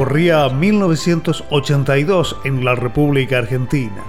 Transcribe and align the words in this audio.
Corría 0.00 0.48
1982 0.48 2.38
en 2.44 2.64
la 2.64 2.74
República 2.74 3.36
Argentina. 3.36 4.02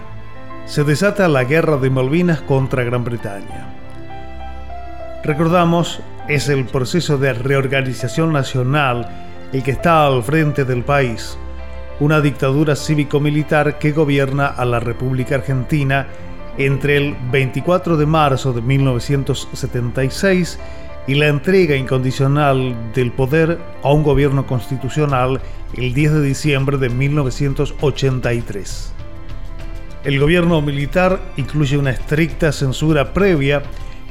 Se 0.65 0.85
desata 0.85 1.27
la 1.27 1.43
guerra 1.43 1.75
de 1.75 1.89
Malvinas 1.89 2.39
contra 2.39 2.85
Gran 2.85 3.03
Bretaña. 3.03 3.67
Recordamos, 5.21 5.99
es 6.29 6.47
el 6.47 6.63
proceso 6.63 7.17
de 7.17 7.33
reorganización 7.33 8.31
nacional 8.31 9.05
el 9.51 9.63
que 9.63 9.71
está 9.71 10.07
al 10.07 10.23
frente 10.23 10.63
del 10.63 10.85
país, 10.85 11.37
una 11.99 12.21
dictadura 12.21 12.77
cívico-militar 12.77 13.77
que 13.77 13.91
gobierna 13.91 14.47
a 14.47 14.63
la 14.63 14.79
República 14.79 15.35
Argentina 15.35 16.07
entre 16.57 16.95
el 16.95 17.17
24 17.33 17.97
de 17.97 18.05
marzo 18.05 18.53
de 18.53 18.61
1976 18.61 20.57
y 21.07 21.15
la 21.15 21.27
entrega 21.27 21.75
incondicional 21.75 22.93
del 22.93 23.11
poder 23.11 23.59
a 23.83 23.91
un 23.91 24.03
gobierno 24.03 24.45
constitucional 24.45 25.41
el 25.75 25.93
10 25.93 26.13
de 26.13 26.21
diciembre 26.21 26.77
de 26.77 26.89
1983. 26.89 28.93
El 30.03 30.19
gobierno 30.19 30.61
militar 30.61 31.19
incluye 31.37 31.77
una 31.77 31.91
estricta 31.91 32.51
censura 32.51 33.13
previa 33.13 33.63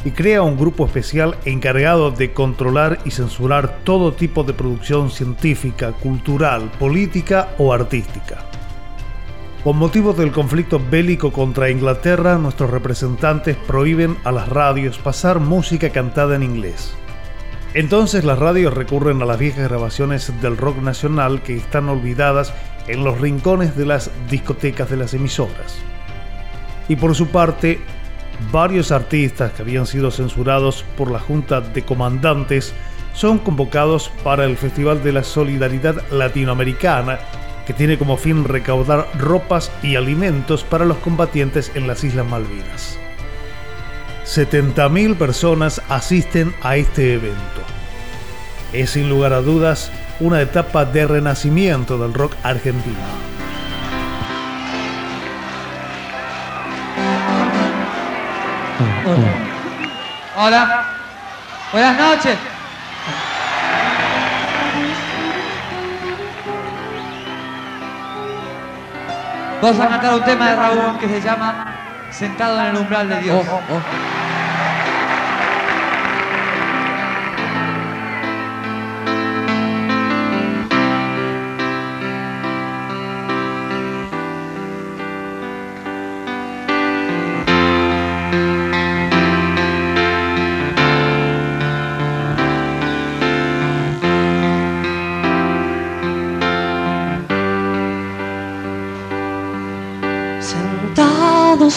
y 0.05 0.13
crea 0.13 0.43
un 0.43 0.57
grupo 0.57 0.87
especial 0.87 1.37
encargado 1.45 2.11
de 2.11 2.33
controlar 2.33 2.99
y 3.05 3.11
censurar 3.11 3.80
todo 3.85 4.13
tipo 4.13 4.45
de 4.45 4.55
producción 4.55 5.11
científica, 5.11 5.93
cultural, 5.93 6.71
política 6.79 7.51
o 7.59 7.73
artística. 7.73 8.49
Con 9.64 9.77
motivo 9.77 10.14
del 10.14 10.32
conflicto 10.32 10.80
bélico 10.80 11.32
contra 11.32 11.68
Inglaterra, 11.68 12.38
nuestros 12.38 12.70
representantes 12.70 13.59
prohíben 13.59 14.16
a 14.24 14.32
las 14.32 14.48
radios 14.48 14.96
pasar 14.96 15.38
música 15.38 15.90
cantada 15.90 16.35
en 16.35 16.43
inglés. 16.43 16.95
Entonces 17.74 18.24
las 18.24 18.38
radios 18.38 18.73
recurren 18.73 19.20
a 19.20 19.26
las 19.26 19.38
viejas 19.38 19.68
grabaciones 19.68 20.32
del 20.40 20.57
rock 20.57 20.79
nacional 20.79 21.43
que 21.43 21.57
están 21.57 21.90
olvidadas 21.90 22.54
en 22.87 23.04
los 23.04 23.20
rincones 23.20 23.76
de 23.76 23.85
las 23.85 24.10
discotecas 24.30 24.88
de 24.88 24.96
las 24.96 25.12
emisoras. 25.12 25.76
Y 26.88 26.96
por 26.96 27.15
su 27.15 27.29
parte, 27.29 27.80
varios 28.51 28.90
artistas 28.90 29.52
que 29.52 29.60
habían 29.60 29.85
sido 29.85 30.10
censurados 30.10 30.87
por 30.96 31.10
la 31.10 31.20
Junta 31.20 31.60
de 31.60 31.82
Comandantes 31.82 32.73
son 33.13 33.38
convocados 33.38 34.10
para 34.24 34.46
el 34.46 34.57
Festival 34.57 35.02
de 35.02 35.13
la 35.13 35.23
Solidaridad 35.23 36.02
Latinoamericana 36.10 37.18
que 37.71 37.74
tiene 37.74 37.99
como 37.99 38.16
fin 38.16 38.43
recaudar 38.43 39.07
ropas 39.16 39.71
y 39.80 39.95
alimentos 39.95 40.65
para 40.65 40.85
los 40.85 40.96
combatientes 40.96 41.71
en 41.76 41.87
las 41.87 42.02
Islas 42.02 42.26
Malvinas. 42.26 42.99
70.000 44.26 45.15
personas 45.16 45.80
asisten 45.88 46.52
a 46.63 46.74
este 46.74 47.15
evento. 47.15 47.63
Es 48.73 48.91
sin 48.91 49.09
lugar 49.09 49.32
a 49.32 49.41
dudas 49.41 49.93
una 50.18 50.41
etapa 50.41 50.85
de 50.85 51.07
renacimiento 51.07 51.96
del 51.96 52.13
rock 52.13 52.35
argentino. 52.43 52.96
Hola. 60.37 60.88
Buenas 61.71 62.01
noches. 62.01 62.37
Vamos 69.62 69.78
a 69.78 69.89
cantar 69.89 70.15
un 70.15 70.25
tema 70.25 70.50
de 70.50 70.56
Raúl 70.56 70.99
que 70.99 71.06
se 71.06 71.21
llama 71.21 71.75
Sentado 72.11 72.59
en 72.61 72.66
el 72.69 72.77
umbral 72.77 73.09
de 73.09 73.21
Dios. 73.21 73.47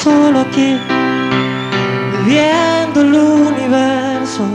Solo 0.04 0.42
aquí, 0.42 0.78
viendo 2.26 3.02
el 3.02 3.14
universo, 3.14 4.46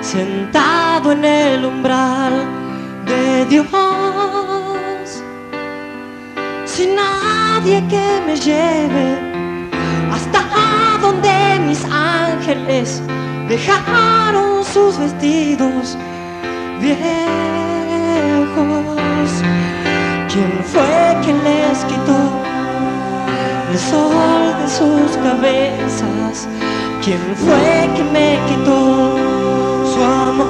sentado 0.00 1.10
en 1.10 1.24
el 1.24 1.64
umbral 1.64 2.44
de 3.04 3.44
Dios, 3.46 3.66
sin 6.64 6.94
nadie 6.94 7.82
que 7.88 8.22
me 8.24 8.36
lleve 8.36 9.18
hasta 10.12 10.44
donde 11.02 11.58
mis 11.66 11.84
ángeles 11.84 13.02
dejaron 13.48 14.64
sus 14.64 14.96
vestidos 14.96 15.98
viejos. 16.80 16.98
¿Quién 20.32 20.52
fue 20.72 21.18
quien 21.24 21.42
les 21.42 21.84
quitó 21.86 22.47
el 23.70 23.78
sol 23.78 24.54
de 24.60 24.68
sus 24.68 25.16
cabezas? 25.18 26.48
¿Quién 27.04 27.20
fue 27.36 27.88
me 28.12 28.38
quitó 28.48 29.16
su 29.84 30.02
amor? 30.02 30.46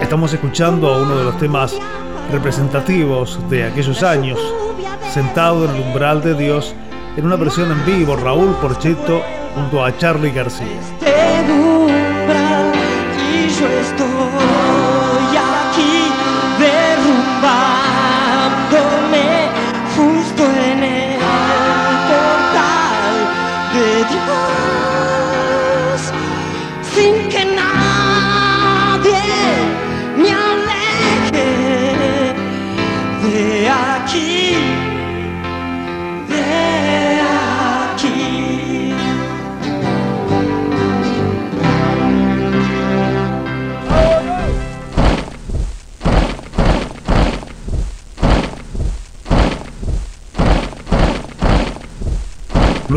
Estamos 0.00 0.32
escuchando 0.32 1.02
uno 1.02 1.16
de 1.16 1.24
los 1.24 1.38
temas 1.38 1.74
representativos 2.30 3.38
de 3.50 3.64
aquellos 3.64 4.02
años, 4.02 4.38
sentado 5.12 5.64
en 5.64 5.74
el 5.74 5.80
umbral 5.82 6.22
de 6.22 6.34
Dios, 6.34 6.74
en 7.16 7.26
una 7.26 7.36
versión 7.36 7.70
en 7.70 7.84
vivo, 7.84 8.16
Raúl 8.16 8.54
Porchetto 8.56 9.22
junto 9.54 9.84
a 9.84 9.96
Charlie 9.98 10.32
García. 10.32 11.23
De 24.26 24.63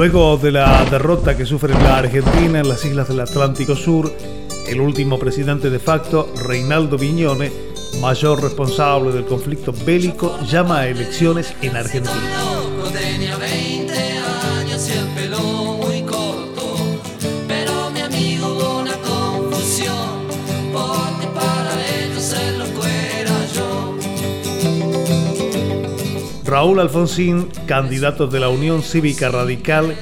Luego 0.10 0.38
de 0.38 0.54
la 0.54 0.86
derrota 0.86 1.36
que 1.36 1.46
sufre 1.46 1.74
la 1.74 1.98
Argentina 1.98 2.62
en 2.62 2.70
las 2.70 2.86
islas 2.86 3.10
del 3.10 3.20
Atlántico 3.20 3.76
Sur, 3.76 4.10
el 4.66 4.80
último 4.80 5.20
presidente 5.20 5.70
de 5.70 5.80
facto, 5.80 6.32
Reinaldo 6.46 6.98
Viñone, 6.98 7.52
mayor 8.00 8.42
responsable 8.42 9.12
del 9.12 9.26
conflicto 9.26 9.74
bélico, 9.86 10.40
llama 10.50 10.80
a 10.80 10.88
elecciones 10.88 11.54
en 11.62 11.76
Argentina. 11.76 12.57
Raúl 26.58 26.80
Alfonsín, 26.80 27.50
candidato 27.68 28.26
de 28.26 28.40
la 28.40 28.50
Unión 28.50 28.82
Cívica 28.82 29.30
Radical, 29.30 29.96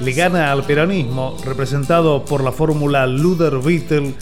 le 0.00 0.12
gana 0.12 0.50
al 0.50 0.64
peronismo, 0.64 1.36
representado 1.44 2.24
por 2.24 2.42
la 2.42 2.50
fórmula 2.50 3.06
Luder-Vittel, 3.06 4.12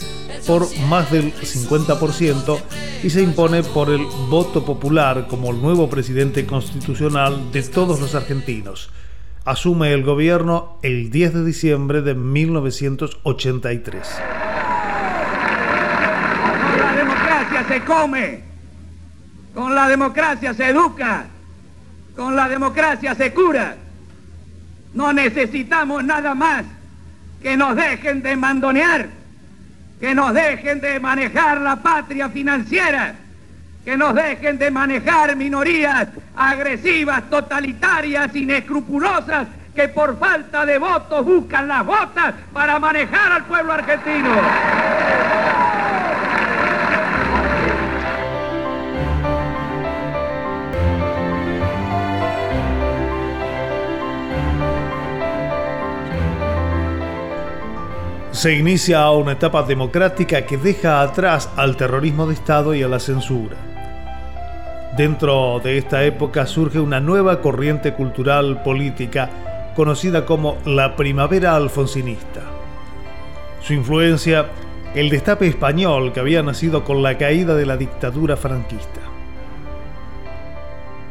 por 0.45 0.67
más 0.81 1.11
del 1.11 1.33
50% 1.33 2.59
y 3.01 3.09
se 3.09 3.23
impone 3.23 3.63
por 3.63 3.89
el 3.89 4.05
voto 4.29 4.63
popular 4.63 5.25
como 5.27 5.49
el 5.49 5.59
nuevo 5.59 5.89
presidente 5.89 6.45
constitucional 6.45 7.51
de 7.51 7.63
todos 7.63 7.99
los 7.99 8.13
argentinos. 8.13 8.91
Asume 9.43 9.91
el 9.91 10.03
gobierno 10.03 10.77
el 10.83 11.09
10 11.09 11.33
de 11.33 11.43
diciembre 11.45 12.03
de 12.03 12.13
1983. 12.13 14.07
Con 16.61 16.79
la 16.79 16.93
democracia 16.93 17.65
se 17.67 17.81
come, 17.83 18.43
con 19.55 19.73
la 19.73 19.87
democracia 19.87 20.53
se 20.53 20.69
educa, 20.69 21.25
con 22.15 22.35
la 22.35 22.47
democracia 22.47 23.15
se 23.15 23.33
cura. 23.33 23.75
No 24.93 25.13
necesitamos 25.13 26.03
nada 26.03 26.35
más 26.35 26.63
que 27.41 27.57
nos 27.57 27.75
dejen 27.75 28.21
de 28.21 28.35
mandonear, 28.35 29.07
que 29.99 30.13
nos 30.13 30.33
dejen 30.33 30.81
de 30.81 30.99
manejar 30.99 31.61
la 31.61 31.77
patria 31.77 32.29
financiera, 32.29 33.15
que 33.83 33.97
nos 33.97 34.13
dejen 34.13 34.57
de 34.57 34.69
manejar 34.69 35.35
minorías 35.35 36.07
agresivas, 36.35 37.29
totalitarias, 37.29 38.35
inescrupulosas, 38.35 39.47
que 39.73 39.87
por 39.87 40.19
falta 40.19 40.65
de 40.65 40.77
votos 40.77 41.25
buscan 41.25 41.67
las 41.67 41.85
botas 41.85 42.33
para 42.53 42.77
manejar 42.77 43.31
al 43.31 43.45
pueblo 43.45 43.73
argentino. 43.73 44.29
Se 58.31 58.53
inicia 58.55 59.11
una 59.11 59.33
etapa 59.33 59.63
democrática 59.63 60.45
que 60.45 60.57
deja 60.57 61.01
atrás 61.01 61.49
al 61.57 61.75
terrorismo 61.75 62.27
de 62.27 62.33
Estado 62.33 62.73
y 62.73 62.81
a 62.81 62.87
la 62.87 62.99
censura. 62.99 63.57
Dentro 64.95 65.59
de 65.61 65.77
esta 65.77 66.05
época 66.05 66.45
surge 66.45 66.79
una 66.79 67.01
nueva 67.01 67.41
corriente 67.41 67.93
cultural 67.93 68.63
política 68.63 69.29
conocida 69.75 70.25
como 70.25 70.57
la 70.65 70.95
primavera 70.95 71.57
alfonsinista. 71.57 72.39
Su 73.59 73.73
influencia, 73.73 74.45
el 74.95 75.09
destape 75.09 75.47
español 75.47 76.13
que 76.13 76.21
había 76.21 76.41
nacido 76.41 76.85
con 76.85 77.03
la 77.03 77.17
caída 77.17 77.53
de 77.55 77.65
la 77.65 77.75
dictadura 77.75 78.37
franquista. 78.37 79.01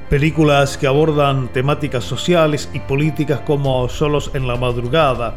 Películas 0.09 0.79
que 0.79 0.87
abordan 0.87 1.49
temáticas 1.49 2.03
sociales 2.03 2.71
y 2.73 2.81
políticas 2.81 3.41
como 3.41 3.87
Solos 3.91 4.31
en 4.33 4.49
la 4.49 4.57
madrugada, 4.57 5.35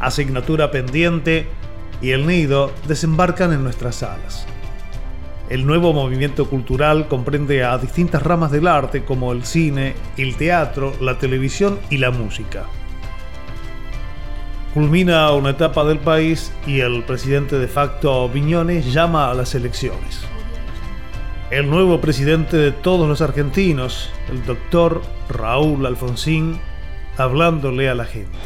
Asignatura 0.00 0.70
pendiente 0.70 1.46
y 2.00 2.10
El 2.10 2.26
nido 2.26 2.72
desembarcan 2.86 3.52
en 3.52 3.64
nuestras 3.64 3.96
salas. 3.96 4.46
El 5.48 5.66
nuevo 5.66 5.94
movimiento 5.94 6.48
cultural 6.48 7.08
comprende 7.08 7.64
a 7.64 7.78
distintas 7.78 8.22
ramas 8.22 8.50
del 8.50 8.66
arte 8.66 9.04
como 9.04 9.32
el 9.32 9.44
cine, 9.44 9.94
el 10.18 10.36
teatro, 10.36 10.92
la 11.00 11.18
televisión 11.18 11.78
y 11.88 11.96
la 11.96 12.10
música. 12.10 12.64
Culmina 14.74 15.32
una 15.32 15.50
etapa 15.50 15.84
del 15.84 15.98
país 15.98 16.52
y 16.66 16.80
el 16.80 17.02
presidente 17.02 17.58
de 17.58 17.66
facto 17.66 18.28
Viñones 18.28 18.92
llama 18.92 19.30
a 19.30 19.34
las 19.34 19.54
elecciones. 19.54 20.20
El 21.50 21.70
nuevo 21.70 21.98
presidente 21.98 22.58
de 22.58 22.72
todos 22.72 23.08
los 23.08 23.22
argentinos, 23.22 24.12
el 24.30 24.44
doctor 24.44 25.00
Raúl 25.30 25.86
Alfonsín, 25.86 26.60
hablándole 27.16 27.88
a 27.88 27.94
la 27.94 28.04
gente. 28.04 28.36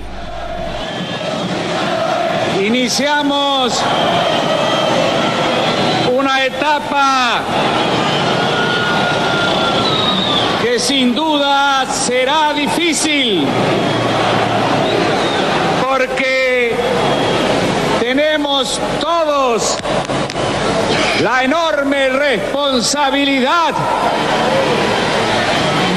Iniciamos 2.63 3.83
una 6.13 6.45
etapa 6.45 7.41
que 10.63 10.79
sin 10.79 11.13
duda 11.13 11.85
será 11.91 12.53
difícil 12.53 13.45
porque 15.85 16.77
tenemos 17.99 18.81
todos 19.01 19.77
la 21.21 21.43
enorme 21.43 22.11
responsabilidad 22.11 23.75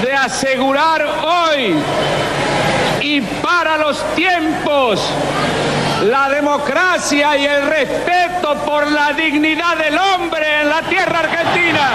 de 0.01 0.13
asegurar 0.13 1.05
hoy 1.23 1.75
y 3.01 3.21
para 3.21 3.77
los 3.77 4.03
tiempos 4.15 4.99
la 6.05 6.29
democracia 6.29 7.35
y 7.35 7.45
el 7.45 7.65
respeto 7.65 8.55
por 8.65 8.91
la 8.91 9.13
dignidad 9.13 9.75
del 9.77 9.97
hombre 9.97 10.61
en 10.61 10.69
la 10.69 10.81
tierra 10.83 11.19
argentina. 11.19 11.89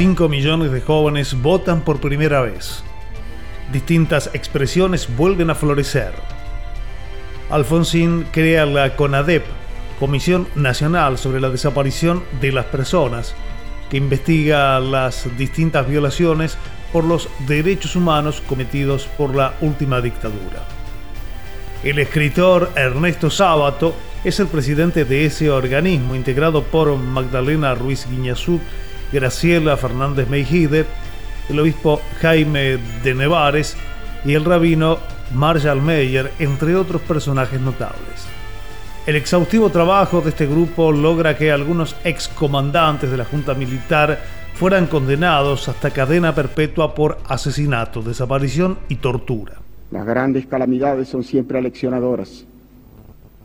5 0.00 0.30
millones 0.30 0.72
de 0.72 0.80
jóvenes 0.80 1.42
votan 1.42 1.82
por 1.82 2.00
primera 2.00 2.40
vez. 2.40 2.82
Distintas 3.70 4.30
expresiones 4.32 5.14
vuelven 5.14 5.50
a 5.50 5.54
florecer. 5.54 6.12
Alfonsín 7.50 8.24
crea 8.32 8.64
la 8.64 8.96
CONADEP, 8.96 9.44
Comisión 9.98 10.48
Nacional 10.54 11.18
sobre 11.18 11.38
la 11.38 11.50
Desaparición 11.50 12.24
de 12.40 12.50
las 12.50 12.64
Personas, 12.64 13.34
que 13.90 13.98
investiga 13.98 14.80
las 14.80 15.28
distintas 15.36 15.86
violaciones 15.86 16.56
por 16.94 17.04
los 17.04 17.28
derechos 17.46 17.94
humanos 17.94 18.42
cometidos 18.48 19.06
por 19.18 19.36
la 19.36 19.52
última 19.60 20.00
dictadura. 20.00 20.66
El 21.84 21.98
escritor 21.98 22.72
Ernesto 22.74 23.28
Sábato 23.28 23.94
es 24.24 24.40
el 24.40 24.46
presidente 24.46 25.04
de 25.04 25.26
ese 25.26 25.50
organismo 25.50 26.14
integrado 26.14 26.62
por 26.62 26.96
Magdalena 26.96 27.74
Ruiz 27.74 28.06
Guiñazú 28.08 28.60
Graciela 29.12 29.76
Fernández 29.76 30.28
Meijide, 30.28 30.86
el 31.48 31.58
obispo 31.58 32.00
Jaime 32.20 32.78
de 33.02 33.14
Nevares 33.14 33.76
y 34.24 34.34
el 34.34 34.44
rabino 34.44 34.98
Marshall 35.34 35.82
Meyer, 35.82 36.30
entre 36.38 36.76
otros 36.76 37.02
personajes 37.02 37.60
notables. 37.60 38.26
El 39.06 39.16
exhaustivo 39.16 39.70
trabajo 39.70 40.20
de 40.20 40.30
este 40.30 40.46
grupo 40.46 40.92
logra 40.92 41.36
que 41.36 41.50
algunos 41.50 41.96
excomandantes 42.04 43.10
de 43.10 43.16
la 43.16 43.24
Junta 43.24 43.54
Militar 43.54 44.20
fueran 44.54 44.86
condenados 44.86 45.68
hasta 45.68 45.90
cadena 45.90 46.34
perpetua 46.34 46.94
por 46.94 47.18
asesinato, 47.26 48.02
desaparición 48.02 48.78
y 48.88 48.96
tortura. 48.96 49.54
Las 49.90 50.06
grandes 50.06 50.46
calamidades 50.46 51.08
son 51.08 51.24
siempre 51.24 51.58
aleccionadoras 51.58 52.44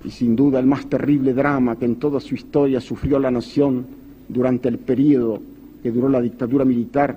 y 0.04 0.12
sin 0.12 0.36
duda 0.36 0.60
el 0.60 0.68
más 0.68 0.86
terrible 0.88 1.34
drama 1.34 1.78
que 1.78 1.86
en 1.86 1.96
toda 1.96 2.20
su 2.20 2.36
historia 2.36 2.80
sufrió 2.82 3.18
la 3.18 3.32
nación 3.32 3.88
durante 4.28 4.70
el 4.70 4.78
periodo 4.78 5.42
que 5.86 5.92
duró 5.92 6.10
la 6.10 6.20
dictadura 6.20 6.66
militar, 6.66 7.16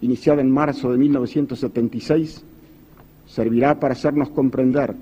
iniciada 0.00 0.40
en 0.40 0.48
marzo 0.48 0.92
de 0.92 0.96
1976, 0.96 2.40
servirá 3.26 3.80
para 3.80 3.94
hacernos 3.94 4.28
comprender 4.28 4.94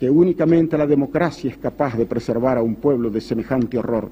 que 0.00 0.08
únicamente 0.08 0.78
la 0.78 0.86
democracia 0.86 1.50
es 1.50 1.58
capaz 1.58 1.98
de 1.98 2.06
preservar 2.06 2.56
a 2.56 2.62
un 2.62 2.76
pueblo 2.76 3.10
de 3.10 3.20
semejante 3.20 3.76
horror, 3.76 4.08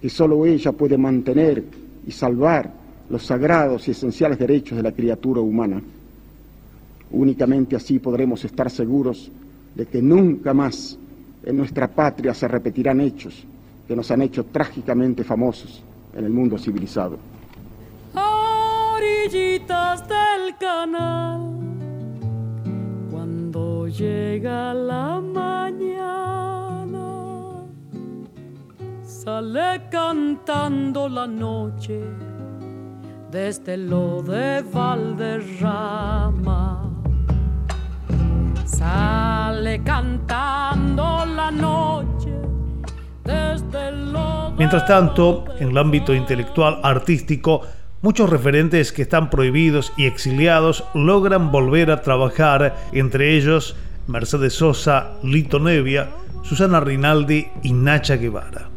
que 0.00 0.10
sólo 0.10 0.44
ella 0.46 0.72
puede 0.72 0.98
mantener 0.98 1.62
y 2.04 2.10
salvar 2.10 2.72
los 3.08 3.24
sagrados 3.24 3.86
y 3.86 3.92
esenciales 3.92 4.40
derechos 4.40 4.76
de 4.76 4.82
la 4.82 4.90
criatura 4.90 5.40
humana. 5.40 5.80
Únicamente 7.12 7.76
así 7.76 8.00
podremos 8.00 8.44
estar 8.44 8.68
seguros 8.68 9.30
de 9.76 9.86
que 9.86 10.02
nunca 10.02 10.52
más 10.52 10.98
en 11.44 11.56
nuestra 11.56 11.86
patria 11.86 12.34
se 12.34 12.48
repetirán 12.48 13.00
hechos 13.00 13.44
que 13.86 13.94
nos 13.94 14.10
han 14.10 14.22
hecho 14.22 14.46
trágicamente 14.46 15.22
famosos 15.22 15.84
en 16.16 16.24
el 16.24 16.32
mundo 16.32 16.58
civilizado. 16.58 17.18
orillitas 18.14 20.08
del 20.08 20.56
canal, 20.58 21.52
cuando 23.10 23.86
llega 23.88 24.72
la 24.72 25.20
mañana, 25.20 27.04
sale 29.02 29.82
cantando 29.90 31.08
la 31.08 31.26
noche 31.26 32.00
desde 33.30 33.76
lo 33.76 34.22
de 34.22 34.64
Valderrama. 34.72 36.90
Sale 38.64 39.82
cantando 39.82 41.26
la 41.26 41.50
noche 41.50 42.32
desde 43.24 43.92
lo 43.92 44.35
Mientras 44.58 44.86
tanto, 44.86 45.44
en 45.60 45.70
el 45.70 45.78
ámbito 45.78 46.14
intelectual 46.14 46.80
artístico, 46.82 47.60
muchos 48.00 48.30
referentes 48.30 48.90
que 48.90 49.02
están 49.02 49.28
prohibidos 49.28 49.92
y 49.98 50.06
exiliados 50.06 50.84
logran 50.94 51.52
volver 51.52 51.90
a 51.90 52.00
trabajar, 52.00 52.74
entre 52.92 53.36
ellos 53.36 53.76
Mercedes 54.06 54.54
Sosa, 54.54 55.18
Lito 55.22 55.60
Nevia, 55.60 56.08
Susana 56.42 56.80
Rinaldi 56.80 57.48
y 57.62 57.72
Nacha 57.74 58.16
Guevara. 58.16 58.70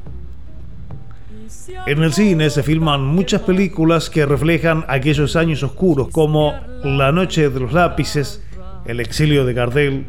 En 1.86 2.04
el 2.04 2.12
cine 2.12 2.50
se 2.50 2.62
filman 2.62 3.06
muchas 3.06 3.42
películas 3.42 4.10
que 4.10 4.26
reflejan 4.26 4.84
aquellos 4.90 5.38
años 5.38 5.64
oscuros 5.64 6.10
como 6.10 6.56
La 6.84 7.14
noche 7.14 7.50
de 7.50 7.60
los 7.60 7.72
lápices, 7.72 8.44
El 8.86 9.00
exilio 9.00 9.46
de 9.46 9.54
Gardel, 9.54 10.06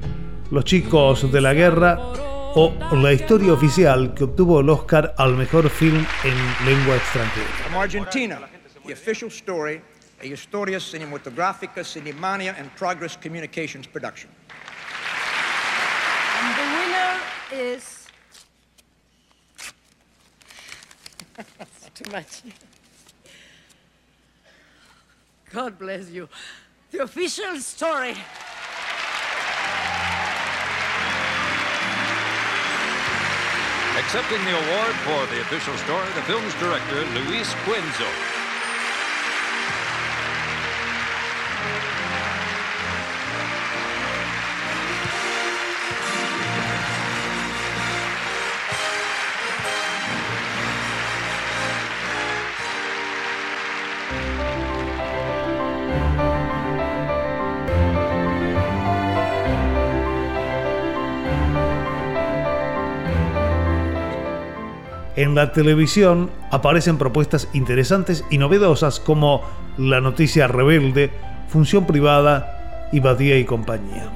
Los 0.50 0.64
chicos 0.64 1.30
de 1.30 1.40
la 1.40 1.54
guerra 1.54 2.00
o 2.54 2.72
La 2.96 3.12
historia 3.12 3.52
oficial 3.52 4.12
que 4.14 4.24
obtuvo 4.24 4.60
el 4.60 4.68
Oscar 4.68 5.14
al 5.18 5.36
mejor 5.36 5.70
film 5.70 6.04
en 6.24 6.66
lengua 6.66 6.96
extranjera. 6.96 7.46
From 7.64 7.76
Argentina, 7.76 8.48
the 8.84 8.92
official 8.92 9.30
story, 9.30 9.80
a 10.20 10.26
Historia 10.26 10.80
Cinematográfica 10.80 11.84
Cinemania 11.84 12.54
and 12.58 12.70
Progress 12.76 13.16
Communications 13.16 13.86
production. 13.86 14.30
And 16.42 16.56
the 16.56 16.64
winner 16.76 17.72
is. 17.72 18.06
Too 21.94 22.10
much. 22.10 22.42
God 25.52 25.78
bless 25.78 26.10
you. 26.10 26.28
The 26.90 27.02
official 27.02 27.60
story. 27.60 28.16
Accepting 34.00 34.42
the 34.46 34.56
award 34.56 34.94
for 35.04 35.26
the 35.26 35.42
official 35.42 35.76
story, 35.76 36.08
the 36.14 36.22
film's 36.22 36.54
director, 36.54 37.04
Luis 37.14 37.52
Cuenzo. 37.66 38.39
En 65.20 65.34
la 65.34 65.52
televisión 65.52 66.30
aparecen 66.50 66.96
propuestas 66.96 67.46
interesantes 67.52 68.24
y 68.30 68.38
novedosas 68.38 69.00
como 69.00 69.42
La 69.76 70.00
Noticia 70.00 70.48
Rebelde, 70.48 71.10
Función 71.46 71.86
Privada 71.86 72.88
y 72.90 73.00
Badía 73.00 73.36
y 73.36 73.44
Compañía. 73.44 74.10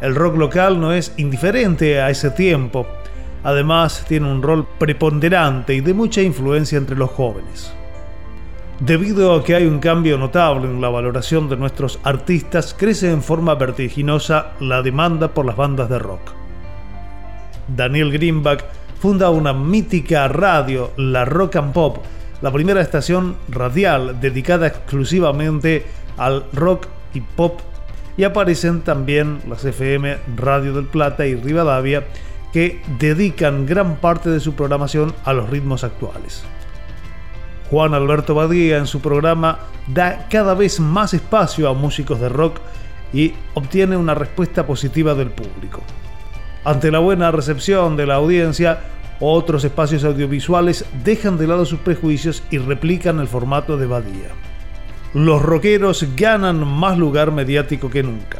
El 0.00 0.14
rock 0.14 0.38
local 0.38 0.80
no 0.80 0.94
es 0.94 1.12
indiferente 1.18 2.00
a 2.00 2.08
ese 2.08 2.30
tiempo, 2.30 2.86
además 3.44 4.06
tiene 4.08 4.32
un 4.32 4.42
rol 4.42 4.66
preponderante 4.78 5.74
y 5.74 5.82
de 5.82 5.92
mucha 5.92 6.22
influencia 6.22 6.78
entre 6.78 6.96
los 6.96 7.10
jóvenes. 7.10 7.74
Debido 8.80 9.34
a 9.34 9.44
que 9.44 9.56
hay 9.56 9.66
un 9.66 9.78
cambio 9.78 10.16
notable 10.16 10.68
en 10.68 10.80
la 10.80 10.88
valoración 10.88 11.50
de 11.50 11.58
nuestros 11.58 12.00
artistas, 12.02 12.72
crece 12.72 13.10
en 13.10 13.22
forma 13.22 13.56
vertiginosa 13.56 14.52
la 14.58 14.80
demanda 14.80 15.34
por 15.34 15.44
las 15.44 15.56
bandas 15.56 15.90
de 15.90 15.98
rock. 15.98 16.32
Daniel 17.68 18.10
Greenback 18.10 18.64
funda 19.02 19.30
una 19.30 19.52
mítica 19.52 20.28
radio, 20.28 20.92
la 20.96 21.24
Rock 21.24 21.56
and 21.56 21.72
Pop, 21.72 22.04
la 22.40 22.52
primera 22.52 22.80
estación 22.80 23.34
radial 23.48 24.20
dedicada 24.20 24.68
exclusivamente 24.68 25.84
al 26.16 26.44
rock 26.52 26.86
y 27.12 27.20
pop, 27.20 27.58
y 28.16 28.22
aparecen 28.22 28.82
también 28.82 29.40
las 29.48 29.64
FM 29.64 30.18
Radio 30.36 30.72
del 30.72 30.84
Plata 30.84 31.26
y 31.26 31.34
Rivadavia, 31.34 32.04
que 32.52 32.80
dedican 33.00 33.66
gran 33.66 33.96
parte 33.96 34.30
de 34.30 34.38
su 34.38 34.54
programación 34.54 35.12
a 35.24 35.32
los 35.32 35.50
ritmos 35.50 35.82
actuales. 35.82 36.44
Juan 37.72 37.94
Alberto 37.94 38.36
Badía 38.36 38.78
en 38.78 38.86
su 38.86 39.00
programa 39.00 39.58
da 39.88 40.28
cada 40.30 40.54
vez 40.54 40.78
más 40.78 41.12
espacio 41.12 41.68
a 41.68 41.74
músicos 41.74 42.20
de 42.20 42.28
rock 42.28 42.60
y 43.12 43.34
obtiene 43.54 43.96
una 43.96 44.14
respuesta 44.14 44.64
positiva 44.64 45.16
del 45.16 45.30
público. 45.30 45.82
Ante 46.64 46.92
la 46.92 47.00
buena 47.00 47.32
recepción 47.32 47.96
de 47.96 48.06
la 48.06 48.14
audiencia, 48.14 48.80
otros 49.18 49.64
espacios 49.64 50.04
audiovisuales 50.04 50.84
dejan 51.02 51.36
de 51.36 51.48
lado 51.48 51.64
sus 51.64 51.80
prejuicios 51.80 52.44
y 52.50 52.58
replican 52.58 53.18
el 53.18 53.26
formato 53.26 53.76
de 53.76 53.86
Badía. 53.86 54.30
Los 55.12 55.42
rockeros 55.42 56.06
ganan 56.16 56.66
más 56.66 56.96
lugar 56.96 57.32
mediático 57.32 57.90
que 57.90 58.04
nunca. 58.04 58.38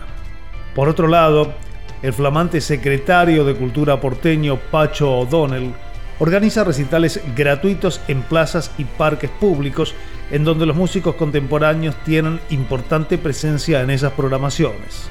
Por 0.75 0.89
otro 0.89 1.09
lado, 1.09 1.53
el 2.01 2.13
flamante 2.13 2.61
secretario 2.61 3.45
de 3.45 3.55
Cultura 3.55 4.01
porteño 4.01 4.57
Pacho 4.71 5.19
O'Donnell 5.19 5.73
organiza 6.21 6.63
recitales 6.63 7.21
gratuitos 7.35 8.01
en 8.07 8.23
plazas 8.23 8.71
y 8.79 8.85
parques 8.85 9.31
públicos 9.31 9.95
en 10.31 10.45
donde 10.45 10.67
los 10.67 10.77
músicos 10.77 11.17
contemporáneos 11.17 11.97
tienen 12.05 12.39
importante 12.51 13.19
presencia 13.19 13.83
en 13.83 13.91
esas 13.91 14.13
programaciones. 14.13 15.11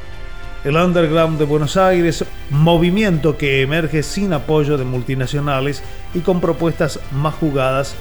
El 0.63 0.75
underground 0.75 1.39
de 1.39 1.45
Buenos 1.45 1.75
Aires, 1.75 2.23
movimiento 2.51 3.35
que 3.35 3.63
emerge 3.63 4.03
sin 4.03 4.31
apoyo 4.31 4.77
de 4.77 4.85
multinacionales 4.85 5.81
y 6.13 6.19
con 6.19 6.39
propuestas 6.39 6.99
más 7.11 7.33
jugadas, 7.33 7.95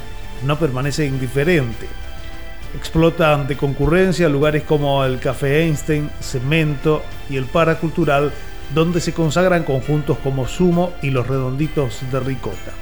no 0.44 0.58
permanece 0.58 1.06
indiferente. 1.06 1.88
Explota 2.76 3.32
ante 3.32 3.56
concurrencia 3.56 4.28
lugares 4.28 4.62
como 4.64 5.02
el 5.04 5.20
Café 5.20 5.62
Einstein, 5.62 6.10
Cemento 6.20 7.02
y 7.30 7.36
el 7.36 7.46
Paracultural, 7.46 8.30
donde 8.74 9.00
se 9.00 9.14
consagran 9.14 9.64
conjuntos 9.64 10.18
como 10.18 10.46
Sumo 10.46 10.92
y 11.02 11.10
Los 11.10 11.26
Redonditos 11.28 12.00
de 12.12 12.20
Ricota. 12.20 12.72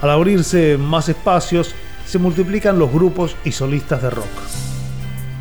Al 0.00 0.10
abrirse 0.10 0.78
más 0.78 1.08
espacios, 1.08 1.74
se 2.06 2.18
multiplican 2.18 2.78
los 2.78 2.92
grupos 2.92 3.34
y 3.44 3.50
solistas 3.50 4.02
de 4.02 4.10
rock. 4.10 4.26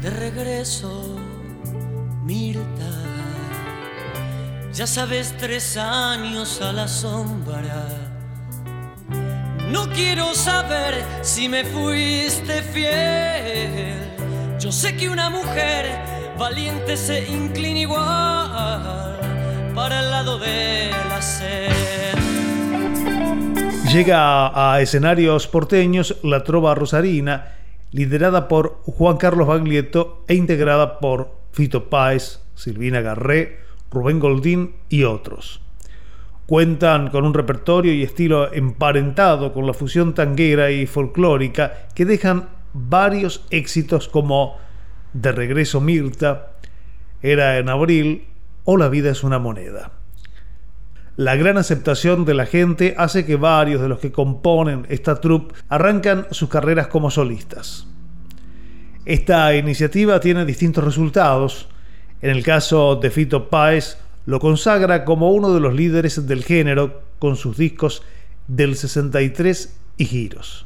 De 0.01 0.09
regreso, 0.09 1.15
Mirta, 2.25 3.06
ya 4.77 4.85
sabes, 4.85 5.33
tres 5.39 5.75
años 5.75 6.61
a 6.61 6.71
la 6.71 6.87
sombra. 6.87 7.87
No 9.71 9.89
quiero 9.89 10.35
saber 10.35 11.03
si 11.21 11.49
me 11.49 11.63
fuiste 11.63 12.61
fiel. 12.61 13.95
Yo 14.59 14.71
sé 14.71 14.95
que 14.95 15.09
una 15.09 15.31
mujer 15.31 15.87
valiente 16.37 16.95
se 16.95 17.25
inclina 17.25 17.79
igual 17.79 19.17
para 19.73 19.99
el 20.01 20.11
lado 20.11 20.37
de 20.37 20.91
la 21.09 21.23
sed. 21.23 22.15
Llega 23.91 24.73
a 24.73 24.79
escenarios 24.79 25.47
porteños 25.47 26.17
la 26.21 26.43
Trova 26.43 26.75
Rosarina, 26.75 27.55
liderada 27.91 28.47
por 28.47 28.81
Juan 28.83 29.17
Carlos 29.17 29.47
Baglietto 29.47 30.23
e 30.27 30.35
integrada 30.35 30.99
por 30.99 31.35
Fito 31.51 31.89
Páez, 31.89 32.41
Silvina 32.53 33.01
Garré, 33.01 33.65
Rubén 33.91 34.19
Goldín 34.19 34.73
y 34.89 35.03
otros. 35.03 35.61
Cuentan 36.45 37.09
con 37.09 37.25
un 37.25 37.33
repertorio 37.33 37.93
y 37.93 38.03
estilo 38.03 38.53
emparentado 38.53 39.53
con 39.53 39.67
la 39.67 39.73
fusión 39.73 40.13
tanguera 40.13 40.71
y 40.71 40.85
folclórica 40.85 41.87
que 41.93 42.05
dejan 42.05 42.49
varios 42.73 43.45
éxitos 43.49 44.07
como 44.07 44.55
De 45.13 45.31
regreso 45.31 45.81
Mirta, 45.81 46.53
Era 47.21 47.57
en 47.57 47.69
abril 47.69 48.27
o 48.63 48.77
La 48.77 48.89
vida 48.89 49.09
es 49.11 49.23
una 49.23 49.39
moneda. 49.39 49.91
La 51.17 51.35
gran 51.35 51.57
aceptación 51.57 52.25
de 52.25 52.35
la 52.35 52.45
gente 52.45 52.93
hace 52.95 53.25
que 53.25 53.37
varios 53.37 53.81
de 53.81 53.89
los 53.89 53.97
que 53.97 54.11
componen 54.11 54.85
esta 54.87 55.19
troupe 55.19 55.55
arrancan 55.67 56.27
sus 56.29 56.47
carreras 56.47 56.87
como 56.87 57.09
solistas. 57.09 57.87
Esta 59.03 59.55
iniciativa 59.55 60.19
tiene 60.19 60.45
distintos 60.45 60.83
resultados. 60.83 61.69
En 62.21 62.31
el 62.31 62.43
caso 62.43 62.95
de 62.95 63.11
Fito 63.11 63.49
Páez, 63.49 63.97
lo 64.25 64.39
consagra 64.39 65.05
como 65.05 65.31
uno 65.31 65.53
de 65.53 65.59
los 65.59 65.73
líderes 65.73 66.27
del 66.27 66.43
género 66.43 67.01
con 67.19 67.35
sus 67.35 67.57
discos 67.57 68.01
del 68.47 68.75
63 68.75 69.77
y 69.97 70.05
giros. 70.05 70.65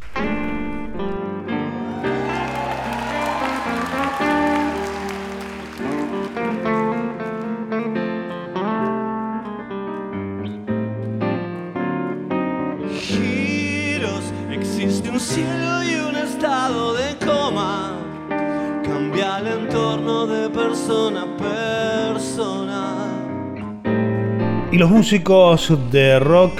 Y 24.72 24.78
los 24.78 24.90
músicos 24.90 25.74
de 25.92 26.18
rock 26.20 26.54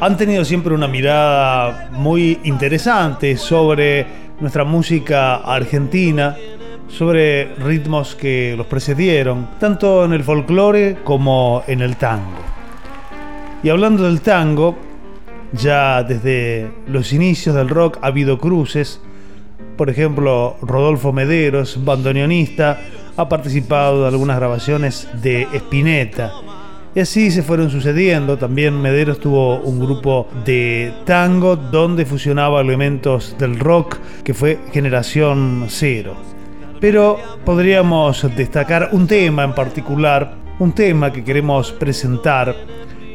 han 0.00 0.16
tenido 0.16 0.46
siempre 0.46 0.72
una 0.72 0.88
mirada 0.88 1.90
muy 1.92 2.38
interesante 2.44 3.36
sobre 3.36 4.06
nuestra 4.40 4.64
música 4.64 5.36
argentina, 5.36 6.34
sobre 6.88 7.54
ritmos 7.56 8.14
que 8.14 8.54
los 8.56 8.66
precedieron, 8.66 9.50
tanto 9.60 10.06
en 10.06 10.14
el 10.14 10.24
folclore 10.24 11.00
como 11.04 11.62
en 11.66 11.82
el 11.82 11.96
tango. 11.96 12.38
Y 13.62 13.68
hablando 13.68 14.04
del 14.04 14.22
tango, 14.22 14.78
ya 15.52 16.02
desde 16.02 16.70
los 16.86 17.12
inicios 17.12 17.54
del 17.54 17.68
rock 17.68 17.98
ha 18.00 18.06
habido 18.06 18.38
cruces. 18.38 19.02
Por 19.76 19.90
ejemplo, 19.90 20.56
Rodolfo 20.62 21.12
Mederos, 21.12 21.84
bandoneonista, 21.84 22.80
ha 23.18 23.28
participado 23.28 24.00
de 24.00 24.08
algunas 24.08 24.38
grabaciones 24.38 25.08
de 25.20 25.46
Spinetta. 25.52 26.32
Y 26.92 27.00
así 27.00 27.30
se 27.30 27.42
fueron 27.42 27.70
sucediendo. 27.70 28.36
También 28.36 28.80
Mederos 28.80 29.20
tuvo 29.20 29.60
un 29.60 29.78
grupo 29.78 30.26
de 30.44 30.92
tango 31.04 31.54
donde 31.54 32.04
fusionaba 32.04 32.60
elementos 32.60 33.36
del 33.38 33.60
rock 33.60 33.98
que 34.24 34.34
fue 34.34 34.58
Generación 34.72 35.66
Cero. 35.68 36.16
Pero 36.80 37.18
podríamos 37.44 38.26
destacar 38.36 38.88
un 38.92 39.06
tema 39.06 39.44
en 39.44 39.54
particular, 39.54 40.34
un 40.58 40.72
tema 40.72 41.12
que 41.12 41.22
queremos 41.22 41.70
presentar, 41.70 42.56